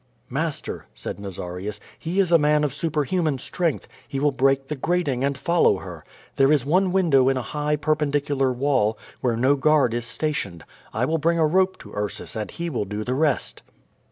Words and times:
"Master," 0.31 0.87
said 0.95 1.19
Nazarius, 1.19 1.79
"he 1.99 2.19
is 2.19 2.31
a 2.31 2.39
man 2.39 2.63
of 2.63 2.73
superhuman 2.73 3.37
strength; 3.37 3.87
he 4.07 4.19
will 4.19 4.31
break 4.31 4.67
the 4.67 4.75
grating 4.75 5.23
and 5.23 5.37
follow 5.37 5.77
her. 5.77 6.03
There 6.37 6.51
is 6.51 6.65
one 6.65 6.91
window 6.91 7.29
in 7.29 7.37
a 7.37 7.43
high, 7.43 7.75
perpendicular 7.75 8.51
wall, 8.51 8.97
where 9.19 9.37
no 9.37 9.55
guard 9.55 9.93
is 9.93 10.05
stationed. 10.05 10.63
I 10.91 11.05
will 11.05 11.19
bring 11.19 11.37
a 11.37 11.45
rope 11.45 11.77
to 11.83 11.93
Ursus 11.93 12.35
and 12.35 12.49
he 12.49 12.67
will 12.67 12.85
do 12.85 13.03
the 13.03 13.13
rest." 13.13 13.61